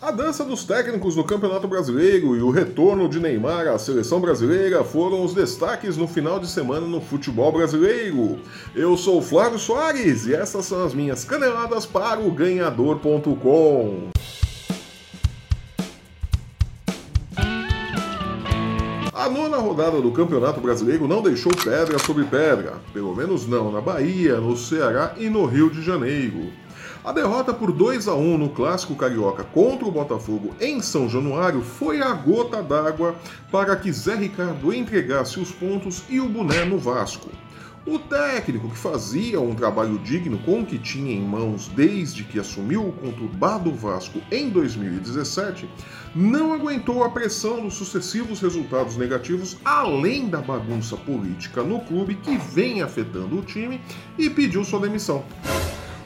A 0.00 0.12
dança 0.12 0.44
dos 0.44 0.64
técnicos 0.64 1.16
no 1.16 1.24
Campeonato 1.24 1.66
Brasileiro 1.66 2.36
e 2.36 2.40
o 2.40 2.50
retorno 2.50 3.08
de 3.08 3.18
Neymar 3.18 3.66
à 3.66 3.76
seleção 3.76 4.20
brasileira 4.20 4.84
foram 4.84 5.24
os 5.24 5.34
destaques 5.34 5.96
no 5.96 6.06
final 6.06 6.38
de 6.38 6.46
semana 6.46 6.86
no 6.86 7.00
futebol 7.00 7.50
brasileiro. 7.50 8.38
Eu 8.76 8.96
sou 8.96 9.20
Flávio 9.20 9.58
Soares 9.58 10.24
e 10.26 10.34
essas 10.34 10.66
são 10.66 10.84
as 10.84 10.94
minhas 10.94 11.24
caneladas 11.24 11.84
para 11.84 12.20
o 12.20 12.30
ganhador.com. 12.30 14.10
A 19.12 19.28
nona 19.28 19.56
rodada 19.56 20.00
do 20.00 20.12
Campeonato 20.12 20.60
Brasileiro 20.60 21.08
não 21.08 21.20
deixou 21.20 21.50
pedra 21.52 21.98
sobre 21.98 22.22
pedra, 22.22 22.74
pelo 22.92 23.16
menos 23.16 23.48
não 23.48 23.72
na 23.72 23.80
Bahia, 23.80 24.40
no 24.40 24.56
Ceará 24.56 25.16
e 25.18 25.28
no 25.28 25.44
Rio 25.44 25.68
de 25.68 25.82
Janeiro. 25.82 26.52
A 27.04 27.12
derrota 27.12 27.54
por 27.54 27.70
2 27.72 28.08
a 28.08 28.14
1 28.14 28.38
no 28.38 28.48
Clássico 28.50 28.96
Carioca 28.96 29.44
contra 29.44 29.86
o 29.86 29.90
Botafogo 29.90 30.54
em 30.60 30.80
São 30.80 31.08
Januário 31.08 31.62
foi 31.62 32.02
a 32.02 32.12
gota 32.12 32.62
d'água 32.62 33.14
para 33.52 33.76
que 33.76 33.92
Zé 33.92 34.16
Ricardo 34.16 34.74
entregasse 34.74 35.38
os 35.38 35.52
pontos 35.52 36.02
e 36.08 36.20
o 36.20 36.28
boné 36.28 36.64
no 36.64 36.76
Vasco. 36.76 37.30
O 37.86 37.98
técnico, 37.98 38.68
que 38.68 38.76
fazia 38.76 39.40
um 39.40 39.54
trabalho 39.54 39.98
digno 40.00 40.38
com 40.40 40.60
o 40.60 40.66
que 40.66 40.76
tinha 40.76 41.10
em 41.12 41.22
mãos 41.22 41.68
desde 41.68 42.24
que 42.24 42.38
assumiu 42.38 42.86
o 42.86 42.92
conturbado 42.92 43.72
Vasco 43.72 44.20
em 44.30 44.50
2017, 44.50 45.70
não 46.14 46.52
aguentou 46.52 47.02
a 47.02 47.08
pressão 47.08 47.62
dos 47.62 47.74
sucessivos 47.74 48.40
resultados 48.40 48.96
negativos, 48.96 49.56
além 49.64 50.28
da 50.28 50.42
bagunça 50.42 50.96
política 50.96 51.62
no 51.62 51.80
clube 51.80 52.16
que 52.16 52.36
vem 52.36 52.82
afetando 52.82 53.38
o 53.38 53.42
time, 53.42 53.80
e 54.18 54.28
pediu 54.28 54.64
sua 54.64 54.80
demissão. 54.80 55.24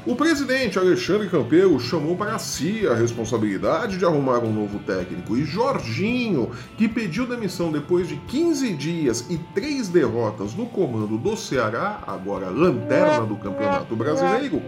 O 0.04 0.16
presidente 0.16 0.80
Alexandre 0.80 1.28
Campeiro 1.28 1.78
chamou 1.78 2.16
para 2.16 2.36
si 2.36 2.84
a 2.88 2.94
responsabilidade 2.94 3.98
de 3.98 4.04
arrumar 4.04 4.40
um 4.40 4.52
novo 4.52 4.80
técnico 4.80 5.36
e 5.36 5.44
Jorginho, 5.44 6.50
que 6.76 6.88
pediu 6.88 7.24
demissão 7.24 7.70
depois 7.70 8.08
de 8.08 8.16
15 8.16 8.72
dias 8.72 9.24
e 9.30 9.38
três 9.54 9.86
derrotas 9.86 10.54
no 10.54 10.66
comando 10.66 11.16
do 11.16 11.36
Ceará, 11.36 12.02
agora 12.04 12.50
lanterna 12.50 13.24
do 13.24 13.36
Campeonato 13.36 13.94
Brasileiro, 13.94 14.60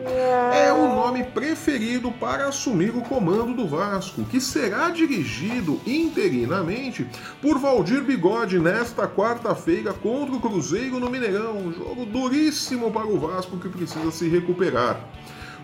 é 0.54 0.72
o 0.72 0.86
nome 0.94 1.24
preferido 1.24 2.12
para 2.12 2.46
assumir 2.46 2.90
o 2.90 3.02
comando 3.02 3.54
do 3.54 3.66
Vasco, 3.66 4.22
que 4.22 4.40
será 4.40 4.88
dirigido 4.90 5.80
interinamente 5.84 7.04
por 7.42 7.58
Valdir 7.58 8.04
Bigode 8.04 8.60
nesta 8.60 9.08
quarta-feira 9.08 9.92
contra 9.92 10.36
o 10.36 10.40
Cruzeiro 10.40 11.00
no 11.00 11.10
Mineirão, 11.10 11.58
um 11.58 11.72
jogo 11.72 12.06
duríssimo 12.06 12.92
para 12.92 13.08
o 13.08 13.18
Vasco 13.18 13.58
que 13.58 13.68
precisa 13.68 14.12
se 14.12 14.28
recuperar. 14.28 15.00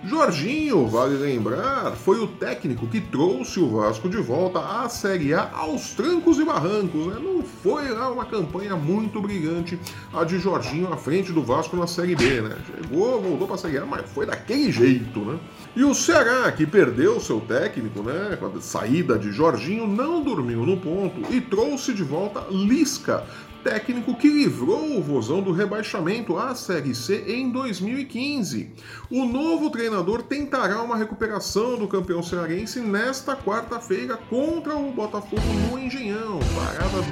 Jorginho, 0.02 0.86
vale 0.86 1.16
lembrar, 1.16 1.92
foi 1.92 2.18
o 2.18 2.26
técnico 2.26 2.86
que 2.86 3.00
trouxe 3.00 3.60
o 3.60 3.68
Vasco 3.68 4.08
de 4.08 4.16
volta 4.16 4.58
à 4.58 4.88
Série 4.88 5.34
A 5.34 5.50
aos 5.52 5.90
trancos 5.92 6.38
e 6.38 6.44
barrancos. 6.44 7.06
Né? 7.06 7.20
Não 7.22 7.39
foi 7.42 7.88
lá 7.90 8.10
uma 8.10 8.24
campanha 8.24 8.76
muito 8.76 9.20
brilhante 9.20 9.78
a 10.12 10.24
de 10.24 10.38
Jorginho 10.38 10.92
à 10.92 10.96
frente 10.96 11.32
do 11.32 11.42
Vasco 11.42 11.76
na 11.76 11.86
Série 11.86 12.14
B. 12.14 12.40
Né? 12.40 12.56
Chegou, 12.66 13.20
voltou 13.20 13.46
para 13.46 13.56
a 13.56 13.58
Série 13.58 13.78
A, 13.78 13.86
mas 13.86 14.10
foi 14.10 14.26
daquele 14.26 14.70
jeito. 14.70 15.20
Né? 15.20 15.38
E 15.76 15.84
o 15.84 15.94
Ceará, 15.94 16.50
que 16.52 16.66
perdeu 16.66 17.20
seu 17.20 17.40
técnico 17.40 18.02
né, 18.02 18.36
com 18.38 18.46
a 18.46 18.60
saída 18.60 19.18
de 19.18 19.32
Jorginho, 19.32 19.86
não 19.86 20.22
dormiu 20.22 20.64
no 20.66 20.76
ponto 20.76 21.32
e 21.32 21.40
trouxe 21.40 21.92
de 21.92 22.02
volta 22.02 22.44
Lisca, 22.50 23.24
técnico 23.62 24.14
que 24.14 24.28
livrou 24.28 24.96
o 24.96 25.02
Vozão 25.02 25.42
do 25.42 25.52
rebaixamento 25.52 26.36
à 26.36 26.54
Série 26.54 26.94
C 26.94 27.24
em 27.26 27.50
2015. 27.50 28.70
O 29.10 29.24
novo 29.24 29.70
treinador 29.70 30.22
tentará 30.22 30.82
uma 30.82 30.96
recuperação 30.96 31.78
do 31.78 31.86
campeão 31.86 32.22
cearense 32.22 32.80
nesta 32.80 33.36
quarta-feira 33.36 34.16
contra 34.28 34.74
o 34.74 34.92
Botafogo 34.92 35.42
no 35.70 35.78
Engenhão. 35.78 36.38
Parada 36.54 37.02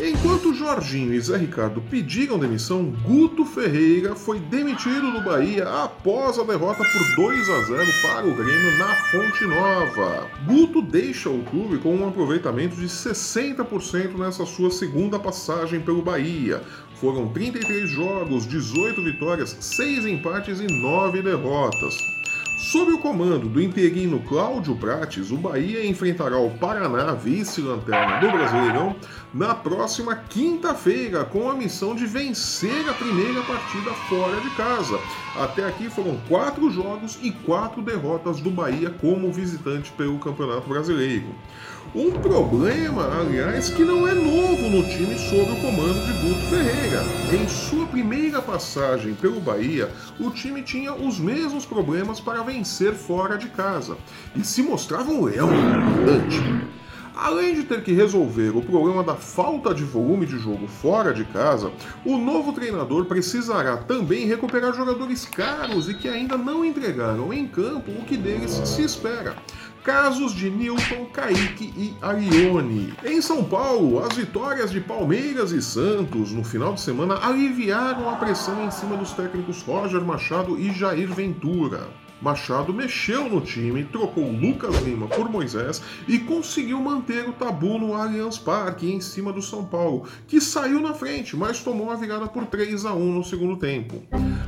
Enquanto 0.00 0.52
Jorginho 0.52 1.14
e 1.14 1.20
Zé 1.20 1.38
Ricardo 1.38 1.80
pediram 1.80 2.38
demissão, 2.38 2.84
Guto 3.02 3.46
Ferreira 3.46 4.14
foi 4.14 4.38
demitido 4.38 5.10
do 5.10 5.22
Bahia 5.22 5.66
após 5.84 6.38
a 6.38 6.44
derrota 6.44 6.84
por 6.84 7.16
2 7.16 7.48
a 7.48 7.60
0 7.62 7.92
para 8.02 8.26
o 8.26 8.34
Grêmio 8.34 8.78
na 8.78 8.94
Fonte 9.10 9.44
Nova. 9.46 10.28
Guto 10.46 10.82
deixa 10.82 11.30
o 11.30 11.42
clube 11.44 11.78
com 11.78 11.96
um 11.96 12.08
aproveitamento 12.08 12.76
de 12.76 12.86
60% 12.86 14.18
nessa 14.18 14.44
sua 14.44 14.70
segunda 14.70 15.18
passagem 15.18 15.80
pelo 15.80 16.02
Bahia. 16.02 16.62
Foram 16.96 17.28
33 17.28 17.88
jogos, 17.88 18.46
18 18.46 19.02
vitórias, 19.02 19.56
6 19.60 20.04
empates 20.06 20.60
e 20.60 20.66
9 20.66 21.22
derrotas. 21.22 21.94
Sob 22.66 22.90
o 22.90 22.98
comando 22.98 23.48
do 23.48 23.62
interino 23.62 24.18
Cláudio 24.18 24.74
Prates, 24.74 25.30
o 25.30 25.36
Bahia 25.36 25.86
enfrentará 25.86 26.36
o 26.36 26.50
Paraná, 26.50 27.14
vice-lanterna 27.14 28.18
do 28.18 28.28
Brasileirão, 28.28 28.96
na 29.32 29.54
próxima 29.54 30.16
quinta-feira, 30.16 31.24
com 31.24 31.50
a 31.50 31.54
missão 31.54 31.94
de 31.94 32.06
vencer 32.06 32.88
a 32.88 32.94
primeira 32.94 33.42
partida 33.42 33.92
fora 34.08 34.40
de 34.40 34.50
casa. 34.50 34.98
Até 35.36 35.64
aqui 35.64 35.90
foram 35.90 36.18
quatro 36.28 36.70
jogos 36.70 37.18
e 37.22 37.30
quatro 37.30 37.82
derrotas 37.82 38.40
do 38.40 38.50
Bahia 38.50 38.90
como 38.90 39.32
visitante 39.32 39.92
pelo 39.92 40.18
Campeonato 40.18 40.68
Brasileiro. 40.68 41.34
Um 41.94 42.10
problema, 42.10 43.20
aliás, 43.20 43.70
que 43.70 43.84
não 43.84 44.06
é 44.06 44.14
novo 44.14 44.68
no 44.68 44.82
time 44.82 45.16
sob 45.18 45.50
o 45.52 45.60
comando 45.60 46.04
de 46.04 46.12
Guto 46.20 46.46
Ferreira. 46.50 47.02
Em 47.32 47.48
sua 47.48 47.86
primeira 47.86 48.42
passagem 48.42 49.14
pelo 49.14 49.40
Bahia, 49.40 49.90
o 50.18 50.30
time 50.30 50.62
tinha 50.62 50.92
os 50.92 51.18
mesmos 51.18 51.64
problemas 51.64 52.20
para 52.20 52.42
vencer 52.42 52.94
fora 52.94 53.38
de 53.38 53.48
casa 53.48 53.96
e 54.34 54.44
se 54.44 54.62
mostrava 54.62 55.10
um 55.10 55.24
leão 55.24 55.50
importante. 55.52 56.76
Além 57.16 57.54
de 57.54 57.62
ter 57.62 57.82
que 57.82 57.92
resolver 57.92 58.54
o 58.54 58.60
problema 58.60 59.02
da 59.02 59.14
falta 59.14 59.74
de 59.74 59.82
volume 59.82 60.26
de 60.26 60.38
jogo 60.38 60.66
fora 60.66 61.14
de 61.14 61.24
casa, 61.24 61.72
o 62.04 62.18
novo 62.18 62.52
treinador 62.52 63.06
precisará 63.06 63.78
também 63.78 64.26
recuperar 64.26 64.74
jogadores 64.74 65.24
caros 65.24 65.88
e 65.88 65.94
que 65.94 66.08
ainda 66.08 66.36
não 66.36 66.62
entregaram 66.62 67.32
em 67.32 67.48
campo 67.48 67.90
o 67.90 68.04
que 68.04 68.18
deles 68.18 68.50
se 68.50 68.82
espera 68.82 69.34
casos 69.82 70.34
de 70.34 70.50
Newton, 70.50 71.06
Kaique 71.12 71.72
e 71.76 71.96
Arione. 72.02 72.92
Em 73.04 73.22
São 73.22 73.44
Paulo, 73.44 74.04
as 74.04 74.16
vitórias 74.16 74.72
de 74.72 74.80
Palmeiras 74.80 75.52
e 75.52 75.62
Santos 75.62 76.32
no 76.32 76.42
final 76.42 76.72
de 76.72 76.80
semana 76.80 77.24
aliviaram 77.24 78.10
a 78.10 78.16
pressão 78.16 78.64
em 78.64 78.70
cima 78.72 78.96
dos 78.96 79.12
técnicos 79.12 79.62
Roger 79.62 80.00
Machado 80.00 80.58
e 80.58 80.72
Jair 80.72 81.14
Ventura. 81.14 81.86
Machado 82.20 82.72
mexeu 82.72 83.28
no 83.28 83.40
time, 83.40 83.84
trocou 83.84 84.24
Lucas 84.30 84.74
Lima 84.82 85.06
por 85.06 85.28
Moisés 85.28 85.82
e 86.08 86.18
conseguiu 86.18 86.80
manter 86.80 87.28
o 87.28 87.32
tabu 87.32 87.78
no 87.78 87.94
Allianz 87.94 88.38
Parque 88.38 88.90
em 88.90 89.00
cima 89.00 89.32
do 89.32 89.42
São 89.42 89.64
Paulo, 89.64 90.04
que 90.26 90.40
saiu 90.40 90.80
na 90.80 90.94
frente, 90.94 91.36
mas 91.36 91.62
tomou 91.62 91.90
a 91.90 91.96
virada 91.96 92.26
por 92.26 92.46
3 92.46 92.86
a 92.86 92.94
1 92.94 93.12
no 93.12 93.24
segundo 93.24 93.56
tempo. 93.56 94.02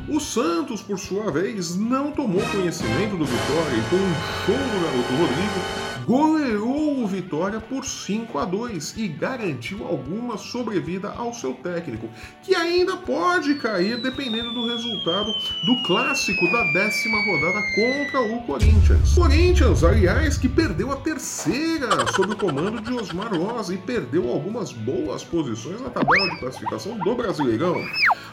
O 0.09 0.19
Santos, 0.19 0.81
por 0.81 0.99
sua 0.99 1.31
vez, 1.31 1.77
não 1.77 2.11
tomou 2.11 2.41
conhecimento 2.51 3.17
do 3.17 3.27
Vitória 3.27 3.77
e 3.77 3.91
com 3.91 3.97
um 3.97 4.15
show 4.47 4.57
do 4.57 4.85
garoto 4.85 5.13
Rodrigo, 5.17 5.89
goleou 6.07 6.78
Vitória 7.09 7.59
por 7.59 7.85
5 7.85 8.39
a 8.39 8.45
2 8.45 8.97
e 8.97 9.09
garantiu 9.09 9.85
alguma 9.87 10.37
sobrevida 10.37 11.09
ao 11.17 11.33
seu 11.33 11.55
técnico, 11.55 12.09
que 12.43 12.55
ainda 12.55 12.97
pode 12.99 13.55
cair 13.57 14.01
dependendo 14.01 14.53
do 14.53 14.69
resultado 14.69 15.33
do 15.67 15.83
clássico 15.87 16.45
da 16.53 16.63
décima 16.73 17.19
rodada 17.25 17.63
contra 17.75 18.21
o 18.21 18.43
Corinthians. 18.43 19.15
Corinthians, 19.15 19.83
aliás, 19.83 20.37
que 20.37 20.49
perdeu 20.49 20.93
a 20.93 20.97
terceira 20.97 21.89
sob 22.15 22.35
o 22.35 22.37
comando 22.37 22.81
de 22.81 22.93
Osmar 22.93 23.35
Rosa 23.35 23.75
e 23.75 23.79
perdeu 23.79 24.29
algumas 24.29 24.73
boas 24.73 25.25
posições 25.25 25.81
na 25.81 25.91
tabela 25.91 26.31
de 26.31 26.39
classificação 26.39 26.97
do 26.99 27.15
Brasileirão. 27.15 27.77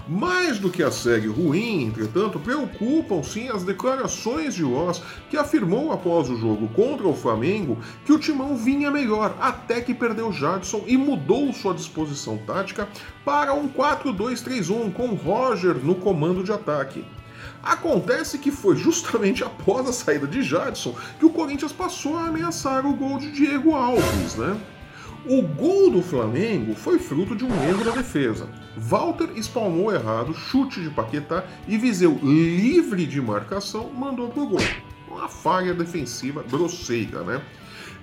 Mais 0.08 0.60
do 0.60 0.70
que 0.70 0.84
a 0.84 0.92
série 0.92 1.28
ruim, 1.28 1.86
entretanto, 1.86 2.40
preocupam 2.40 3.24
sim 3.24 3.50
as 3.50 3.64
declarações 3.64 4.54
de 4.54 4.64
Oz, 4.64 5.02
que 5.32 5.38
afirmou 5.38 5.92
após 5.92 6.30
o 6.30 6.38
jogo 6.38 6.68
contra 6.70 7.08
o 7.08 7.16
Flamengo 7.16 7.80
que 8.06 8.14
o 8.14 8.20
timão 8.20 8.56
vinha 8.56 8.92
melhor, 8.92 9.36
até 9.40 9.82
que 9.82 9.96
perdeu 9.96 10.32
Jadson 10.32 10.84
e 10.86 10.96
mudou 10.96 11.52
sua 11.52 11.74
disposição 11.74 12.38
tática 12.38 12.88
para 13.24 13.54
um 13.54 13.68
4-2-3-1 13.68 14.94
com 14.94 15.08
Roger 15.16 15.76
no 15.84 15.96
comando 15.96 16.44
de 16.44 16.52
ataque. 16.52 17.04
Acontece 17.64 18.38
que 18.38 18.52
foi 18.52 18.76
justamente 18.76 19.44
após 19.44 19.90
a 19.90 19.94
saída 19.94 20.28
de 20.28 20.44
Jadson 20.44 20.96
que 21.18 21.26
o 21.26 21.32
Corinthians 21.32 21.72
passou 21.72 22.16
a 22.16 22.28
ameaçar 22.28 22.86
o 22.86 22.94
gol 22.94 23.18
de 23.18 23.32
Diego 23.32 23.74
Alves, 23.74 24.36
né? 24.36 24.56
O 25.28 25.42
gol 25.42 25.90
do 25.90 26.04
Flamengo 26.04 26.76
foi 26.76 27.00
fruto 27.00 27.36
de 27.36 27.44
um 27.44 27.64
erro 27.68 27.84
da 27.84 27.90
defesa. 27.90 28.48
Walter 28.78 29.32
espalmou 29.36 29.92
errado, 29.92 30.36
chute 30.36 30.80
de 30.80 30.92
Paquetá 30.92 31.44
e 31.68 31.80
Viseu, 31.80 32.20
livre 32.22 33.08
de 33.08 33.20
marcação, 33.20 33.92
mandou 33.92 34.30
pro 34.30 34.46
gol. 34.46 34.60
Uma 35.16 35.30
falha 35.30 35.74
defensiva 35.74 36.44
grosseira, 36.44 37.24
né? 37.24 37.42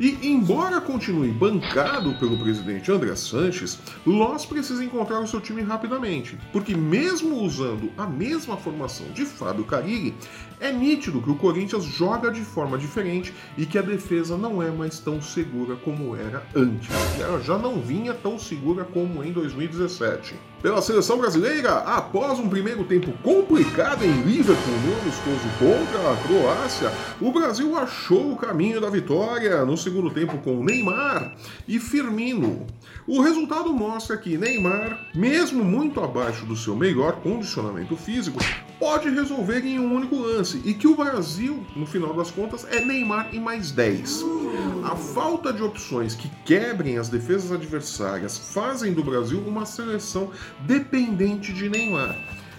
E, 0.01 0.19
embora 0.27 0.81
continue 0.81 1.31
bancado 1.31 2.15
pelo 2.15 2.39
presidente 2.39 2.91
André 2.91 3.15
Sanches, 3.15 3.79
Loss 4.07 4.47
precisa 4.47 4.83
encontrar 4.83 5.21
o 5.21 5.27
seu 5.27 5.39
time 5.39 5.61
rapidamente, 5.61 6.39
porque 6.51 6.75
mesmo 6.75 7.37
usando 7.37 7.93
a 7.99 8.07
mesma 8.07 8.57
formação 8.57 9.07
de 9.13 9.27
Fábio 9.27 9.67
Carilli, 9.67 10.15
é 10.59 10.73
nítido 10.73 11.21
que 11.21 11.31
o 11.31 11.37
Corinthians 11.37 11.85
joga 11.85 12.31
de 12.31 12.41
forma 12.41 12.79
diferente 12.79 13.35
e 13.59 13.67
que 13.67 13.77
a 13.77 13.83
defesa 13.83 14.35
não 14.35 14.63
é 14.63 14.71
mais 14.71 14.99
tão 14.99 15.21
segura 15.21 15.77
como 15.77 16.17
era 16.17 16.43
antes. 16.57 16.89
Ela 17.21 17.43
já 17.43 17.59
não 17.59 17.79
vinha 17.79 18.15
tão 18.15 18.39
segura 18.39 18.85
como 18.85 19.23
em 19.23 19.33
2017. 19.33 20.35
Pela 20.63 20.81
seleção 20.81 21.19
brasileira, 21.19 21.79
após 21.79 22.39
um 22.39 22.49
primeiro 22.49 22.85
tempo 22.85 23.11
complicado 23.25 24.05
em 24.05 24.23
Liverpool 24.23 24.75
no 24.87 25.01
amistoso 25.01 25.49
contra 25.59 26.13
a 26.13 26.17
Croácia, 26.19 26.93
o 27.21 27.33
Brasil 27.33 27.77
achou 27.77 28.31
o 28.31 28.37
caminho 28.37 28.81
da 28.81 28.89
vitória 28.89 29.65
no 29.65 29.77
segundo 29.77 30.09
tempo 30.09 30.39
com 30.39 30.63
Neymar 30.63 31.35
e 31.67 31.81
Firmino. 31.81 32.65
O 33.09 33.21
resultado 33.21 33.73
mostra 33.73 34.17
que 34.17 34.39
Neymar, 34.39 35.11
mesmo 35.13 35.65
muito 35.65 36.01
abaixo 36.01 36.47
do 36.47 36.55
seu 36.55 36.77
melhor 36.77 37.15
condicionamento 37.23 37.97
físico, 37.97 38.39
pode 38.79 39.11
resolver 39.11 39.67
em 39.67 39.81
um 39.81 39.93
único 39.93 40.17
lance 40.17 40.63
e 40.65 40.75
que 40.75 40.87
o 40.87 40.95
Brasil, 40.95 41.67
no 41.75 41.87
final 41.87 42.15
das 42.15 42.31
contas, 42.31 42.65
é 42.71 42.85
Neymar 42.85 43.35
em 43.35 43.41
mais 43.41 43.73
10. 43.73 44.25
A 44.85 44.97
falta 44.97 45.53
de 45.53 45.63
opções 45.63 46.15
que 46.15 46.29
quebrem 46.45 46.99
as 46.99 47.09
defesas 47.09 47.53
adversárias 47.53 48.37
fazem 48.37 48.93
do 48.93 49.03
Brasil 49.03 49.43
uma 49.47 49.65
seleção 49.65 50.31
dependente 50.61 51.53
de 51.53 51.69
Neymar. 51.69 52.17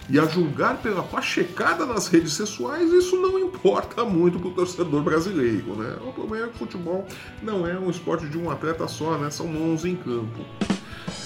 E 0.08 0.18
a 0.18 0.26
julgar 0.26 0.76
pela 0.82 1.02
pachecada 1.02 1.86
nas 1.86 2.08
redes 2.08 2.34
sexuais, 2.34 2.92
isso 2.92 3.16
não 3.16 3.38
importa 3.38 4.04
muito 4.04 4.38
para 4.38 4.48
o 4.48 4.52
torcedor 4.52 5.02
brasileiro, 5.02 5.74
né? 5.76 5.96
O 6.06 6.12
problema 6.12 6.46
é 6.46 6.48
que 6.50 6.56
o 6.56 6.58
futebol 6.58 7.06
não 7.42 7.66
é 7.66 7.78
um 7.78 7.88
esporte 7.88 8.26
de 8.26 8.36
um 8.36 8.50
atleta 8.50 8.86
só, 8.86 9.16
né? 9.16 9.30
São 9.30 9.46
11 9.46 9.88
em 9.88 9.96
campo. 9.96 10.44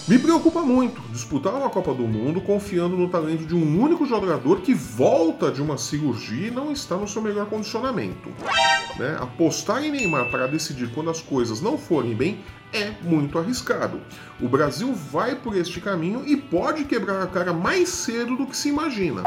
Me 0.06 0.18
preocupa 0.18 0.62
muito 0.62 1.02
disputar 1.12 1.52
uma 1.52 1.68
Copa 1.68 1.92
do 1.92 2.04
Mundo 2.04 2.40
confiando 2.40 2.96
no 2.96 3.10
talento 3.10 3.44
de 3.44 3.54
um 3.54 3.82
único 3.82 4.06
jogador 4.06 4.62
que 4.62 4.72
volta 4.72 5.50
de 5.50 5.60
uma 5.60 5.76
cirurgia 5.76 6.48
e 6.48 6.50
não 6.50 6.72
está 6.72 6.96
no 6.96 7.06
seu 7.06 7.20
melhor 7.20 7.46
condicionamento. 7.46 8.30
Né? 8.96 9.18
Apostar 9.20 9.84
em 9.84 9.90
Neymar 9.90 10.30
para 10.30 10.46
decidir 10.46 10.90
quando 10.94 11.10
as 11.10 11.20
coisas 11.20 11.60
não 11.60 11.76
forem 11.76 12.14
bem 12.14 12.40
é 12.72 12.92
muito 13.02 13.38
arriscado. 13.38 14.00
O 14.40 14.48
Brasil 14.48 14.92
vai 14.94 15.34
por 15.34 15.56
este 15.56 15.80
caminho 15.80 16.22
e 16.24 16.36
pode 16.36 16.84
quebrar 16.84 17.22
a 17.22 17.26
cara 17.26 17.52
mais 17.52 17.88
cedo 17.88 18.36
do 18.36 18.46
que 18.46 18.56
se 18.56 18.68
imagina. 18.68 19.22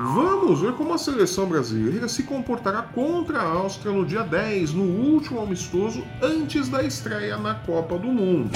Vamos 0.00 0.60
ver 0.60 0.74
como 0.74 0.94
a 0.94 0.98
seleção 0.98 1.46
brasileira 1.46 2.08
se 2.08 2.22
comportará 2.22 2.82
contra 2.82 3.40
a 3.40 3.48
Áustria 3.48 3.92
no 3.92 4.06
dia 4.06 4.22
10, 4.22 4.74
no 4.74 4.84
último 4.84 5.40
amistoso 5.40 6.04
antes 6.22 6.68
da 6.68 6.84
estreia 6.84 7.36
na 7.36 7.54
Copa 7.54 7.98
do 7.98 8.08
Mundo. 8.08 8.50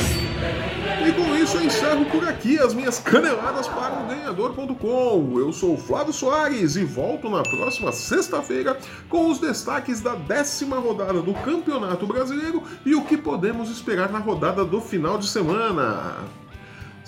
E 1.06 1.12
com 1.12 1.34
isso 1.34 1.56
eu 1.56 1.64
encerro 1.64 2.04
por 2.06 2.28
aqui 2.28 2.58
as 2.58 2.74
minhas 2.74 3.00
caneladas 3.00 3.66
para 3.66 4.00
o 4.00 4.06
ganhador.com. 4.06 5.38
Eu 5.38 5.52
sou 5.52 5.74
o 5.74 5.78
Flávio 5.78 6.12
Soares 6.12 6.76
e 6.76 6.84
volto 6.84 7.28
na 7.28 7.42
próxima 7.42 7.90
sexta-feira 7.90 8.78
com 9.08 9.30
os 9.30 9.40
destaques 9.40 10.00
da 10.00 10.14
décima 10.14 10.78
rodada 10.78 11.20
do 11.20 11.34
Campeonato 11.34 12.06
Brasileiro 12.06 12.62
e 12.86 12.94
o 12.94 13.04
que 13.04 13.16
podemos 13.16 13.70
esperar 13.70 14.10
na 14.10 14.17
rodada 14.18 14.64
do 14.64 14.80
final 14.80 15.18
de 15.18 15.26
semana. 15.26 16.16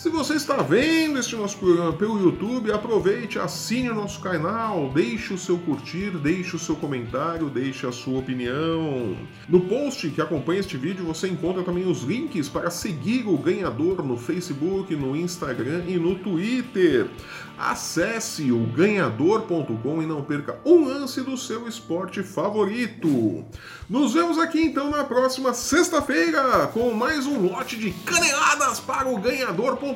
Se 0.00 0.08
você 0.08 0.32
está 0.32 0.56
vendo 0.62 1.19
este 1.19 1.37
nosso 1.37 1.58
programa 1.58 1.93
pelo 1.93 2.19
YouTube, 2.19 2.73
aproveite, 2.73 3.38
assine 3.38 3.91
o 3.91 3.94
nosso 3.94 4.19
canal, 4.20 4.91
deixe 4.94 5.35
o 5.35 5.37
seu 5.37 5.58
curtir, 5.58 6.12
deixe 6.12 6.56
o 6.56 6.58
seu 6.58 6.75
comentário, 6.75 7.50
deixe 7.50 7.87
a 7.87 7.93
sua 7.93 8.20
opinião. 8.20 9.14
No 9.47 9.61
post 9.61 10.08
que 10.08 10.23
acompanha 10.23 10.61
este 10.61 10.79
vídeo 10.79 11.05
você 11.05 11.29
encontra 11.29 11.62
também 11.62 11.87
os 11.87 12.02
links 12.02 12.49
para 12.49 12.70
seguir 12.70 13.29
o 13.29 13.37
ganhador 13.37 14.02
no 14.02 14.17
Facebook, 14.17 14.97
no 14.97 15.14
Instagram 15.14 15.85
e 15.87 15.99
no 15.99 16.14
Twitter. 16.14 17.11
Acesse 17.58 18.50
o 18.50 18.64
ganhador.com 18.69 20.03
e 20.03 20.06
não 20.06 20.25
perca 20.25 20.58
um 20.64 20.82
lance 20.82 21.20
do 21.20 21.37
seu 21.37 21.69
esporte 21.69 22.23
favorito. 22.23 23.44
Nos 23.87 24.14
vemos 24.14 24.38
aqui 24.38 24.62
então 24.62 24.88
na 24.88 25.05
próxima 25.05 25.53
sexta-feira 25.53 26.69
com 26.69 26.91
mais 26.94 27.26
um 27.26 27.38
lote 27.38 27.76
de 27.76 27.91
caneladas 27.91 28.81
para 28.81 29.06
o 29.06 29.19
ganhador.com. 29.19 29.89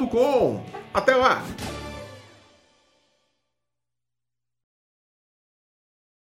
Até 0.92 1.14
lá! 1.14 1.42